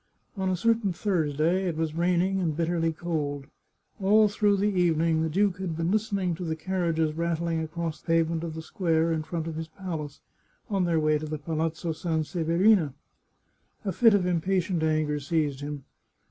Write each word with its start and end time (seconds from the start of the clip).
On 0.35 0.49
a 0.49 0.55
certain 0.55 0.91
Thursday 0.93 1.65
it 1.67 1.77
was 1.77 1.93
raining 1.93 2.39
and 2.39 2.57
bitterly 2.57 2.91
cold. 2.91 3.45
All 4.01 4.27
through 4.27 4.57
the 4.57 4.65
evening 4.81 5.21
the 5.21 5.29
duke 5.29 5.59
had 5.59 5.77
been 5.77 5.91
listening 5.91 6.33
to 6.33 6.43
the 6.43 6.55
carriages 6.55 7.13
rattling 7.13 7.61
across 7.61 8.01
the 8.01 8.07
pavement 8.07 8.43
of 8.43 8.55
the 8.55 8.63
square 8.63 9.11
in 9.11 9.21
front 9.21 9.45
of 9.45 9.53
his 9.53 9.67
palace, 9.67 10.19
on 10.71 10.85
their 10.85 10.99
way 10.99 11.19
to 11.19 11.27
the 11.27 11.37
Palazzo 11.37 11.91
Sanseverina. 11.93 12.95
A 13.85 13.91
fit 13.91 14.15
of 14.15 14.25
impatient 14.25 14.81
anger 14.81 15.19
seized 15.19 15.61
him. 15.61 15.83